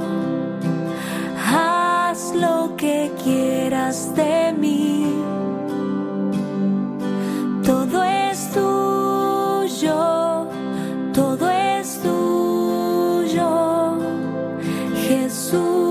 [1.52, 5.16] Haz lo que quieras de mí.
[7.66, 10.48] Todo es tuyo,
[11.14, 13.98] todo es tuyo.
[15.08, 15.91] Jesús,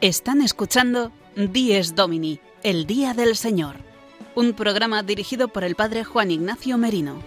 [0.00, 3.76] Están escuchando Dies Domini, el Día del Señor,
[4.34, 7.22] un programa dirigido por el Padre Juan Ignacio Merino.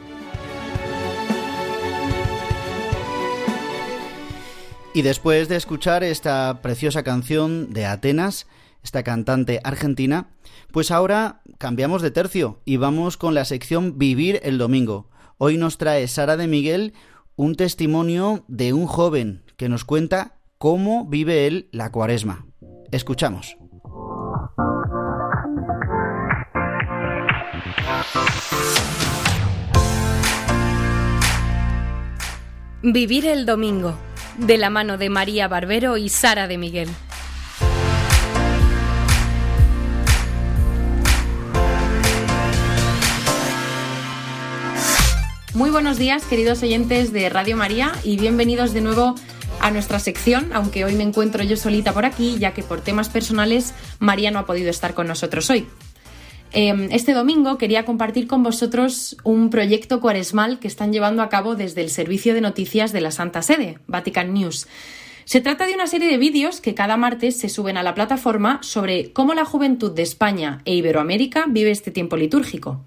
[4.95, 8.47] Y después de escuchar esta preciosa canción de Atenas,
[8.83, 10.31] esta cantante argentina,
[10.71, 15.11] pues ahora cambiamos de tercio y vamos con la sección Vivir el Domingo.
[15.37, 16.93] Hoy nos trae Sara de Miguel
[17.35, 22.47] un testimonio de un joven que nos cuenta cómo vive él la cuaresma.
[22.93, 23.57] Escuchamos.
[32.83, 33.97] Vivir el domingo,
[34.37, 36.89] de la mano de María Barbero y Sara de Miguel.
[45.55, 49.32] Muy buenos días, queridos oyentes de Radio María, y bienvenidos de nuevo a
[49.71, 53.73] nuestra sección, aunque hoy me encuentro yo solita por aquí, ya que por temas personales
[53.99, 55.67] María no ha podido estar con nosotros hoy.
[56.51, 61.55] Em, este domingo quería compartir con vosotros un proyecto cuaresmal que están llevando a cabo
[61.55, 64.67] desde el Servicio de Noticias de la Santa Sede, Vatican News.
[65.25, 68.59] Se trata de una serie de vídeos que cada martes se suben a la plataforma
[68.61, 72.83] sobre cómo la juventud de España e Iberoamérica vive este tiempo litúrgico.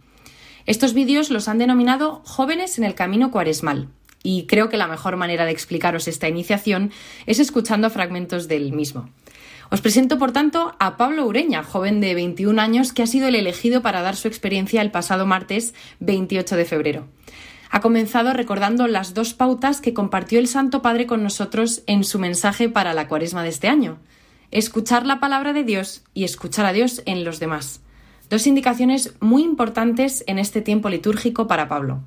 [0.66, 3.88] Estos vídeos los han denominado Jóvenes en el Camino Cuaresmal
[4.26, 6.90] y creo que la mejor manera de explicaros esta iniciación
[7.26, 9.08] es escuchando fragmentos del mismo.
[9.70, 13.36] Os presento, por tanto, a Pablo Ureña, joven de 21 años que ha sido el
[13.36, 17.06] elegido para dar su experiencia el pasado martes 28 de febrero.
[17.70, 22.18] Ha comenzado recordando las dos pautas que compartió el Santo Padre con nosotros en su
[22.18, 23.98] mensaje para la cuaresma de este año.
[24.50, 27.80] Escuchar la palabra de Dios y escuchar a Dios en los demás.
[28.28, 32.02] Dos indicaciones muy importantes en este tiempo litúrgico para Pablo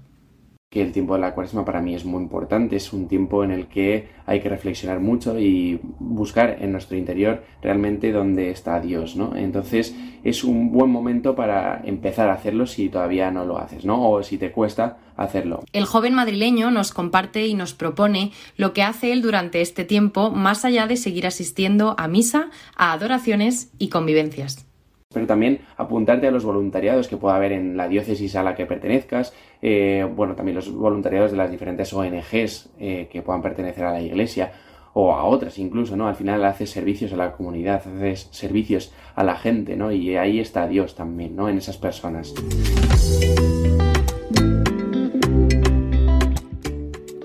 [0.69, 3.49] que el tiempo de la cuaresma para mí es muy importante, es un tiempo en
[3.49, 9.15] el que hay que reflexionar mucho y buscar en nuestro interior realmente dónde está Dios,
[9.15, 9.35] ¿no?
[9.35, 14.11] Entonces es un buen momento para empezar a hacerlo si todavía no lo haces, ¿no?
[14.11, 15.63] O si te cuesta hacerlo.
[15.73, 20.29] El joven madrileño nos comparte y nos propone lo que hace él durante este tiempo,
[20.29, 24.68] más allá de seguir asistiendo a misa, a adoraciones y convivencias
[25.11, 28.67] pero también apuntarte a los voluntariados que pueda haber en la diócesis a la que
[28.67, 33.93] pertenezcas, eh, bueno, también los voluntariados de las diferentes ONGs eh, que puedan pertenecer a
[33.93, 34.51] la iglesia
[34.93, 36.07] o a otras incluso, ¿no?
[36.07, 39.91] Al final haces servicios a la comunidad, haces servicios a la gente, ¿no?
[39.91, 41.49] Y ahí está Dios también, ¿no?
[41.49, 42.31] En esas personas.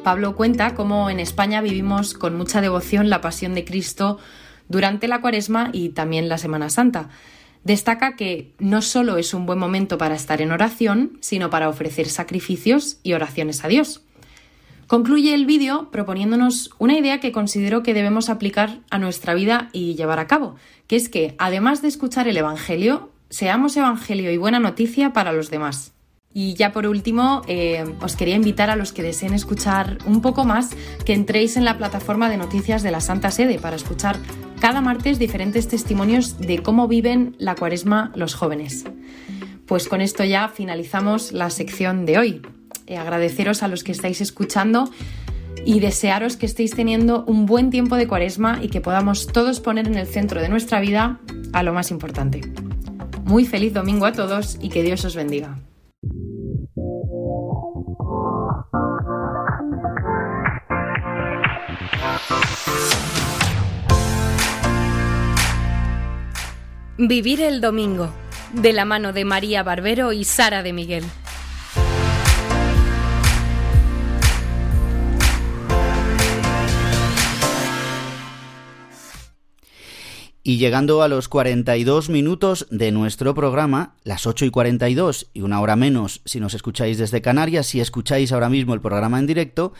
[0.02, 4.16] Pablo cuenta cómo en España vivimos con mucha devoción la pasión de Cristo
[4.70, 7.10] durante la cuaresma y también la Semana Santa.
[7.64, 12.08] Destaca que no solo es un buen momento para estar en oración, sino para ofrecer
[12.08, 14.02] sacrificios y oraciones a Dios.
[14.86, 19.94] Concluye el vídeo proponiéndonos una idea que considero que debemos aplicar a nuestra vida y
[19.94, 20.56] llevar a cabo,
[20.86, 25.50] que es que, además de escuchar el Evangelio, seamos Evangelio y buena noticia para los
[25.50, 25.92] demás.
[26.34, 30.44] Y ya por último, eh, os quería invitar a los que deseen escuchar un poco
[30.44, 30.70] más
[31.06, 34.18] que entréis en la plataforma de noticias de la Santa Sede para escuchar
[34.64, 38.86] cada martes diferentes testimonios de cómo viven la cuaresma los jóvenes.
[39.66, 42.42] Pues con esto ya finalizamos la sección de hoy.
[42.86, 44.88] Eh, agradeceros a los que estáis escuchando
[45.66, 49.86] y desearos que estéis teniendo un buen tiempo de cuaresma y que podamos todos poner
[49.86, 51.20] en el centro de nuestra vida
[51.52, 52.40] a lo más importante.
[53.24, 55.58] Muy feliz domingo a todos y que Dios os bendiga.
[66.96, 68.14] Vivir el domingo,
[68.52, 71.02] de la mano de María Barbero y Sara de Miguel.
[80.46, 85.58] Y llegando a los 42 minutos de nuestro programa, las 8 y 42 y una
[85.58, 89.72] hora menos si nos escucháis desde Canarias, si escucháis ahora mismo el programa en directo,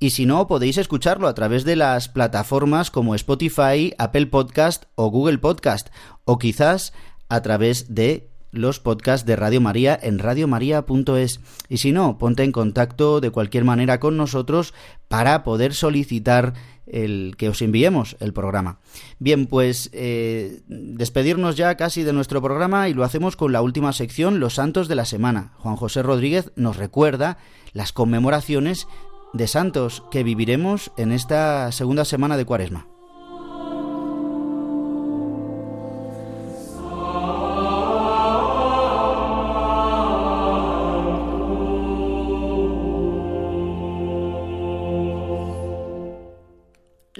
[0.00, 5.10] y si no, podéis escucharlo a través de las plataformas como Spotify, Apple Podcast o
[5.10, 5.88] Google Podcast,
[6.24, 6.94] o quizás
[7.28, 11.40] a través de los podcasts de Radio María en radiomaria.es.
[11.68, 14.72] Y si no, ponte en contacto de cualquier manera con nosotros
[15.08, 16.54] para poder solicitar
[16.86, 18.78] el que os enviemos el programa.
[19.18, 23.92] Bien, pues eh, despedirnos ya casi de nuestro programa y lo hacemos con la última
[23.92, 25.52] sección, Los Santos de la Semana.
[25.58, 27.38] Juan José Rodríguez nos recuerda
[27.72, 28.86] las conmemoraciones
[29.32, 32.95] de santos que viviremos en esta segunda semana de Cuaresma.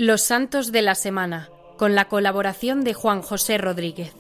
[0.07, 4.13] Los santos de la semana, con la colaboración de Juan José Rodríguez.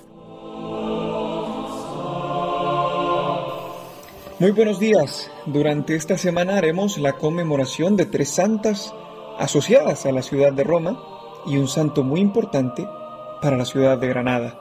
[4.40, 5.30] Muy buenos días.
[5.46, 8.92] Durante esta semana haremos la conmemoración de tres santas
[9.38, 11.00] asociadas a la ciudad de Roma
[11.46, 12.84] y un santo muy importante
[13.40, 14.58] para la ciudad de Granada.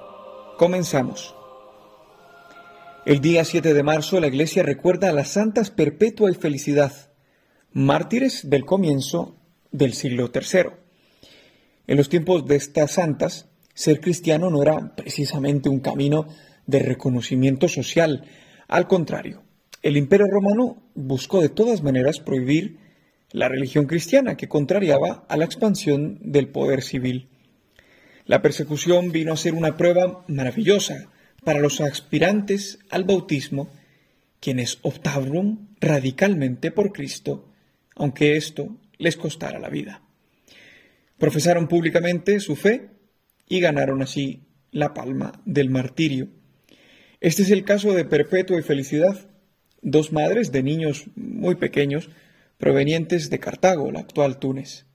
[0.59, 1.33] Comenzamos.
[3.07, 6.93] El día 7 de marzo la iglesia recuerda a las santas Perpetua y Felicidad,
[7.71, 9.37] mártires del comienzo
[9.71, 10.84] del siglo III.
[11.87, 16.27] En los tiempos de estas santas, ser cristiano no era precisamente un camino
[16.65, 18.25] de reconocimiento social,
[18.67, 19.43] al contrario,
[19.83, 22.79] el imperio romano buscó de todas maneras prohibir
[23.31, 27.29] la religión cristiana que contrariaba a la expansión del poder civil.
[28.25, 31.11] La persecución vino a ser una prueba maravillosa
[31.43, 33.69] para los aspirantes al bautismo,
[34.39, 37.51] quienes optaron radicalmente por Cristo,
[37.95, 40.01] aunque esto les costara la vida.
[41.17, 42.89] Profesaron públicamente su fe
[43.47, 46.29] y ganaron así la palma del martirio.
[47.21, 49.29] Este es el caso de Perpetua y Felicidad,
[49.81, 52.09] dos madres de niños muy pequeños
[52.57, 54.85] provenientes de Cartago, la actual Túnez.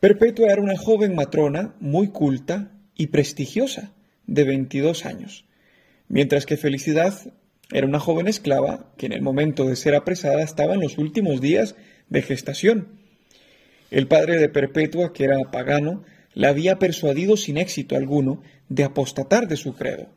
[0.00, 3.92] Perpetua era una joven matrona muy culta y prestigiosa,
[4.26, 5.44] de 22 años,
[6.08, 7.14] mientras que Felicidad
[7.70, 11.40] era una joven esclava que en el momento de ser apresada estaba en los últimos
[11.40, 11.74] días
[12.08, 13.01] de gestación.
[13.92, 19.48] El padre de Perpetua, que era pagano, la había persuadido sin éxito alguno de apostatar
[19.48, 20.08] de su credo.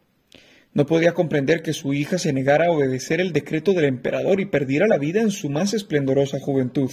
[0.74, 4.46] No podía comprender que su hija se negara a obedecer el decreto del emperador y
[4.46, 6.90] perdiera la vida en su más esplendorosa juventud.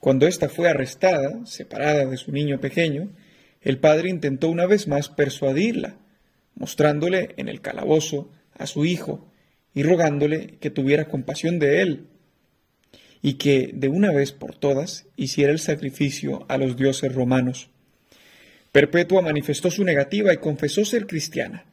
[0.00, 3.12] Cuando ésta fue arrestada, separada de su niño pequeño,
[3.60, 5.98] el padre intentó una vez más persuadirla,
[6.54, 9.30] mostrándole en el calabozo a su hijo
[9.74, 12.06] y rogándole que tuviera compasión de él
[13.26, 17.70] y que de una vez por todas hiciera el sacrificio a los dioses romanos.
[18.70, 21.64] Perpetua manifestó su negativa y confesó ser cristiana.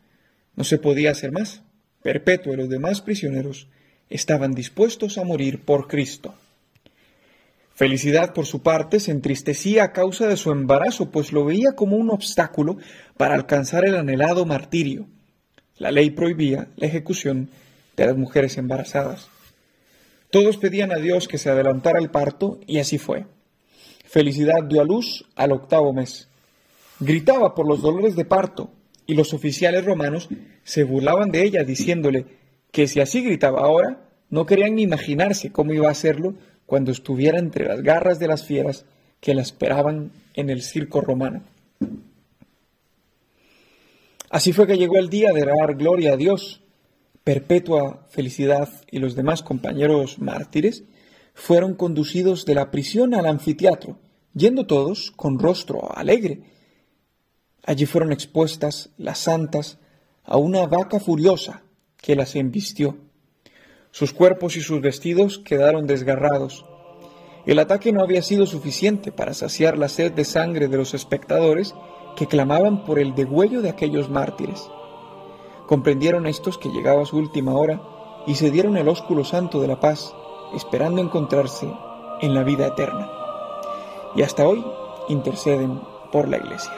[0.56, 1.62] No se podía hacer más.
[2.02, 3.68] Perpetua y los demás prisioneros
[4.10, 6.34] estaban dispuestos a morir por Cristo.
[7.76, 11.98] Felicidad, por su parte, se entristecía a causa de su embarazo, pues lo veía como
[11.98, 12.80] un obstáculo
[13.16, 15.06] para alcanzar el anhelado martirio.
[15.78, 17.52] La ley prohibía la ejecución
[17.96, 19.30] de las mujeres embarazadas.
[20.34, 23.28] Todos pedían a Dios que se adelantara el parto y así fue.
[24.04, 26.28] Felicidad dio a luz al octavo mes.
[27.00, 28.72] Gritaba por los dolores de parto,
[29.06, 30.30] y los oficiales romanos
[30.64, 32.26] se burlaban de ella diciéndole
[32.72, 36.34] que si así gritaba ahora, no querían ni imaginarse cómo iba a hacerlo
[36.66, 38.86] cuando estuviera entre las garras de las fieras
[39.20, 41.44] que la esperaban en el circo romano.
[44.32, 46.63] Así fue que llegó el día de dar gloria a Dios.
[47.24, 50.84] Perpetua Felicidad y los demás compañeros mártires
[51.34, 54.00] fueron conducidos de la prisión al anfiteatro,
[54.34, 56.44] yendo todos con rostro alegre,
[57.66, 59.80] Allí fueron expuestas las santas
[60.26, 61.64] a una vaca furiosa
[61.98, 62.98] que las embistió.
[63.92, 66.66] Sus cuerpos y sus vestidos quedaron desgarrados.
[67.46, 71.74] El ataque no había sido suficiente para saciar la sed de sangre de los espectadores
[72.18, 74.62] que clamaban por el degüello de aquellos mártires.
[75.74, 77.82] Comprendieron estos que llegaba su última hora
[78.28, 80.14] y se dieron el ósculo santo de la paz,
[80.54, 81.68] esperando encontrarse
[82.22, 83.10] en la vida eterna.
[84.16, 84.64] Y hasta hoy
[85.10, 86.72] interceden por la Iglesia.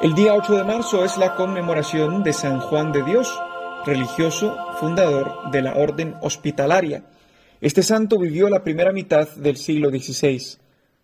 [0.00, 3.38] El día 8 de marzo es la conmemoración de San Juan de Dios,
[3.86, 7.04] religioso fundador de la Orden Hospitalaria.
[7.60, 10.58] Este santo vivió la primera mitad del siglo XVI.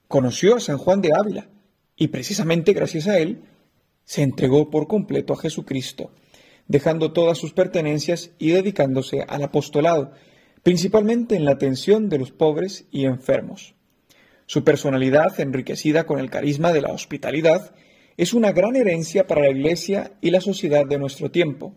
[0.09, 1.49] Conoció a San Juan de Ávila
[1.97, 3.43] y precisamente gracias a él
[4.05, 6.11] se entregó por completo a Jesucristo,
[6.67, 10.13] dejando todas sus pertenencias y dedicándose al apostolado,
[10.63, 13.75] principalmente en la atención de los pobres y enfermos.
[14.47, 17.73] Su personalidad, enriquecida con el carisma de la hospitalidad,
[18.17, 21.75] es una gran herencia para la Iglesia y la sociedad de nuestro tiempo.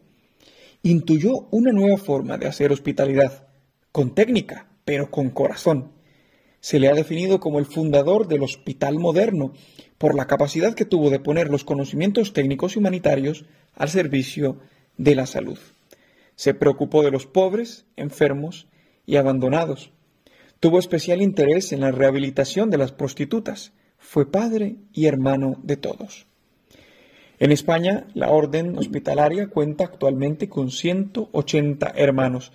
[0.86, 3.48] Intuyó una nueva forma de hacer hospitalidad,
[3.94, 5.94] con técnica, pero con corazón.
[6.60, 9.54] Se le ha definido como el fundador del hospital moderno,
[9.98, 14.60] por la capacidad que tuvo de poner los conocimientos técnicos y humanitarios al servicio
[14.98, 15.58] de la salud.
[16.36, 18.68] Se preocupó de los pobres, enfermos
[19.06, 19.94] y abandonados.
[20.60, 23.72] Tuvo especial interés en la rehabilitación de las prostitutas.
[23.98, 26.28] Fue padre y hermano de todos.
[27.40, 32.52] En España, la orden hospitalaria cuenta actualmente con 180 hermanos.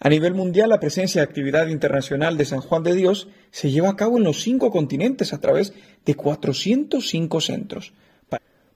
[0.00, 3.90] A nivel mundial, la presencia de actividad internacional de San Juan de Dios se lleva
[3.90, 5.72] a cabo en los cinco continentes a través
[6.04, 7.92] de 405 centros.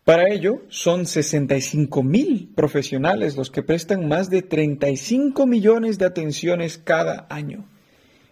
[0.04, 6.76] Para ello, son 65 mil profesionales los que prestan más de 35 millones de atenciones
[6.76, 7.68] cada año.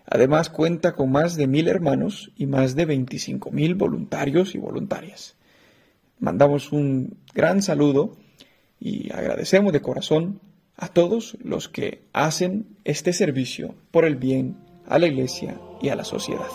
[0.04, 5.36] Además, cuenta con más de mil hermanos y más de 25 mil voluntarios y voluntarias.
[6.20, 8.12] Mandamos un gran saludo
[8.78, 10.40] y agradecemos de corazón
[10.76, 15.96] a todos los que hacen este servicio por el bien a la Iglesia y a
[15.96, 16.46] la sociedad.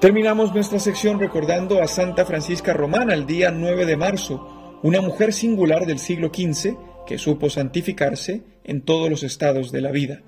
[0.00, 5.32] Terminamos nuestra sección recordando a Santa Francisca Romana el día 9 de marzo, una mujer
[5.32, 10.22] singular del siglo XV que supo santificarse en todos los estados de la vida.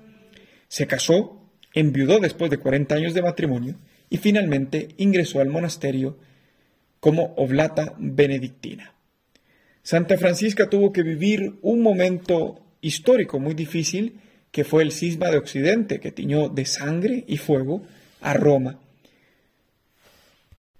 [0.67, 1.41] Se casó,
[1.73, 3.75] enviudó después de 40 años de matrimonio
[4.09, 6.17] y finalmente ingresó al monasterio
[6.99, 8.93] como oblata benedictina.
[9.83, 14.19] Santa Francisca tuvo que vivir un momento histórico muy difícil
[14.51, 17.83] que fue el cisma de Occidente que tiñó de sangre y fuego
[18.21, 18.79] a Roma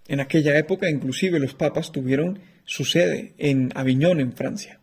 [0.07, 4.79] en aquella época inclusive los papas tuvieron su sede en Aviñón, en Francia.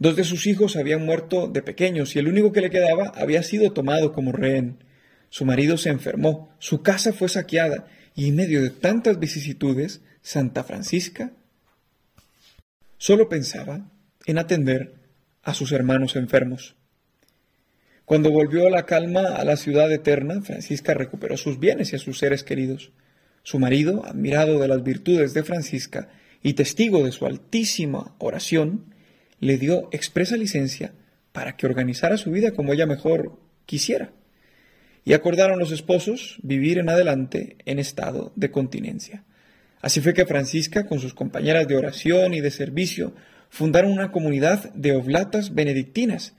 [0.00, 3.42] Dos de sus hijos habían muerto de pequeños y el único que le quedaba había
[3.42, 4.78] sido tomado como rehén.
[5.28, 10.64] Su marido se enfermó, su casa fue saqueada y en medio de tantas vicisitudes, Santa
[10.64, 11.32] Francisca
[12.96, 13.90] solo pensaba
[14.24, 14.94] en atender
[15.42, 16.76] a sus hermanos enfermos.
[18.06, 22.18] Cuando volvió la calma a la ciudad eterna, Francisca recuperó sus bienes y a sus
[22.18, 22.90] seres queridos.
[23.42, 26.08] Su marido, admirado de las virtudes de Francisca
[26.42, 28.94] y testigo de su altísima oración,
[29.40, 30.92] le dio expresa licencia
[31.32, 34.12] para que organizara su vida como ella mejor quisiera.
[35.04, 39.24] Y acordaron los esposos vivir en adelante en estado de continencia.
[39.80, 43.14] Así fue que Francisca, con sus compañeras de oración y de servicio,
[43.48, 46.34] fundaron una comunidad de oblatas benedictinas,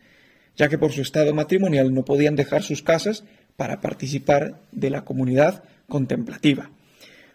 [0.56, 3.24] ya que por su estado matrimonial no podían dejar sus casas
[3.58, 6.70] para participar de la comunidad contemplativa.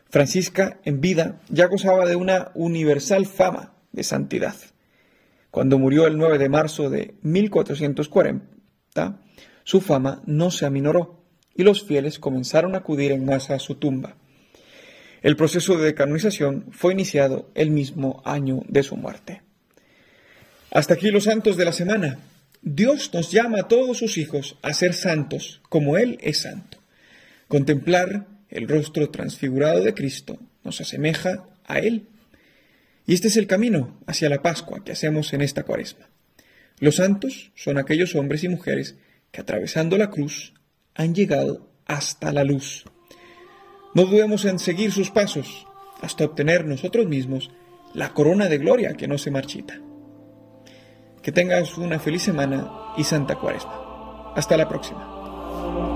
[0.08, 4.54] Francisca, en vida, ya gozaba de una universal fama de santidad.
[5.56, 9.22] Cuando murió el 9 de marzo de 1440,
[9.64, 13.76] su fama no se aminoró y los fieles comenzaron a acudir en masa a su
[13.76, 14.18] tumba.
[15.22, 19.40] El proceso de canonización fue iniciado el mismo año de su muerte.
[20.72, 22.18] Hasta aquí los santos de la semana.
[22.60, 26.76] Dios nos llama a todos sus hijos a ser santos, como Él es santo.
[27.48, 32.08] Contemplar el rostro transfigurado de Cristo nos asemeja a Él.
[33.06, 36.08] Y este es el camino hacia la Pascua que hacemos en esta cuaresma.
[36.78, 38.96] Los santos son aquellos hombres y mujeres
[39.30, 40.54] que atravesando la cruz
[40.94, 42.84] han llegado hasta la luz.
[43.94, 45.66] No dudemos en seguir sus pasos
[46.02, 47.50] hasta obtener nosotros mismos
[47.94, 49.80] la corona de gloria que no se marchita.
[51.22, 54.32] Que tengas una feliz semana y santa cuaresma.
[54.34, 55.95] Hasta la próxima.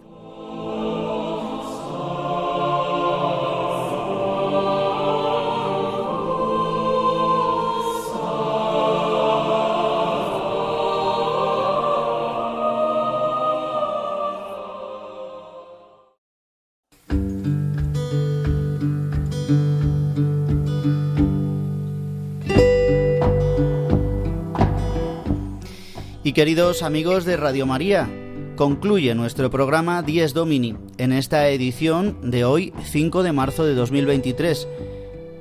[26.31, 28.09] Y queridos amigos de Radio María,
[28.55, 34.65] concluye nuestro programa Dies Domini en esta edición de hoy, 5 de marzo de 2023,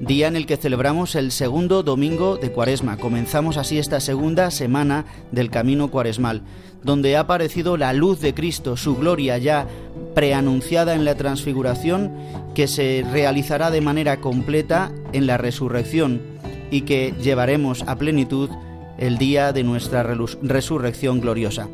[0.01, 2.97] día en el que celebramos el segundo domingo de Cuaresma.
[2.97, 6.43] Comenzamos así esta segunda semana del camino cuaresmal,
[6.83, 9.69] donde ha aparecido la luz de Cristo, su gloria ya
[10.17, 12.13] preanunciada en la transfiguración,
[12.53, 16.21] que se realizará de manera completa en la resurrección
[16.73, 18.51] y que llevaremos a plenitud
[19.01, 21.69] el día de nuestra resurrección gloriosa.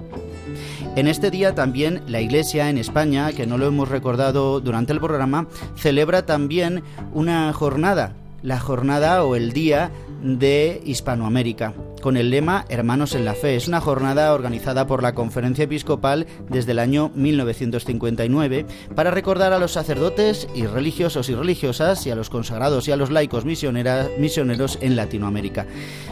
[0.94, 5.00] En este día también la Iglesia en España, que no lo hemos recordado durante el
[5.00, 5.46] programa,
[5.76, 9.90] celebra también una jornada, la jornada o el día
[10.22, 11.74] de Hispanoamérica
[12.06, 13.56] con el lema Hermanos en la Fe.
[13.56, 19.58] Es una jornada organizada por la Conferencia Episcopal desde el año 1959 para recordar a
[19.58, 24.78] los sacerdotes y religiosos y religiosas y a los consagrados y a los laicos misioneros
[24.80, 25.66] en Latinoamérica.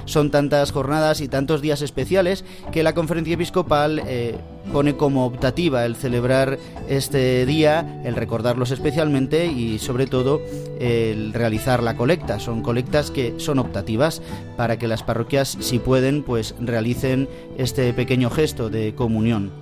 [0.05, 4.35] Son tantas jornadas y tantos días especiales que la Conferencia Episcopal eh,
[4.73, 10.41] pone como optativa el celebrar este día, el recordarlos especialmente y sobre todo
[10.81, 12.41] el realizar la colecta.
[12.41, 14.23] Son colectas que son optativas
[14.57, 17.29] para que las parroquias, si pueden, pues realicen
[17.59, 19.53] este pequeño gesto de comunión.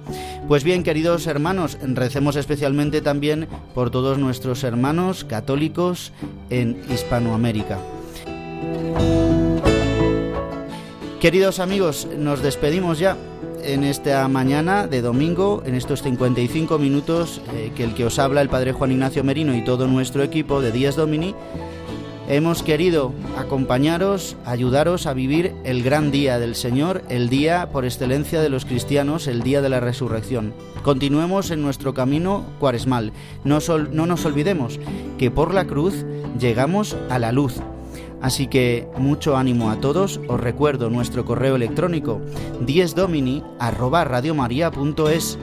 [0.48, 6.12] Pues bien, queridos hermanos, recemos especialmente también por todos nuestros hermanos católicos
[6.48, 7.78] en Hispanoamérica.
[11.20, 13.16] Queridos amigos, nos despedimos ya
[13.62, 18.40] en esta mañana de domingo, en estos 55 minutos eh, que el que os habla,
[18.40, 21.34] el Padre Juan Ignacio Merino y todo nuestro equipo de Días Domini,
[22.32, 28.40] hemos querido acompañaros, ayudaros a vivir el gran día del Señor, el día por excelencia
[28.40, 30.54] de los cristianos, el día de la resurrección.
[30.82, 33.12] Continuemos en nuestro camino cuaresmal.
[33.44, 33.58] No,
[33.92, 34.80] no nos olvidemos
[35.18, 36.04] que por la cruz
[36.38, 37.60] llegamos a la luz
[38.22, 40.20] Así que mucho ánimo a todos.
[40.28, 42.20] Os recuerdo nuestro correo electrónico
[42.64, 45.38] diesdomini@radiomaria.es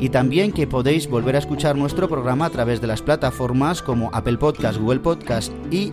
[0.00, 4.08] y también que podéis volver a escuchar nuestro programa a través de las plataformas como
[4.14, 5.92] Apple Podcast, Google Podcast y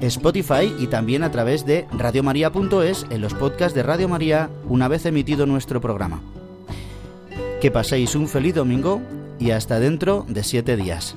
[0.00, 5.06] Spotify y también a través de radiomaria.es en los podcasts de Radio María una vez
[5.06, 6.20] emitido nuestro programa.
[7.60, 9.02] Que paséis un feliz domingo
[9.38, 11.16] y hasta dentro de siete días.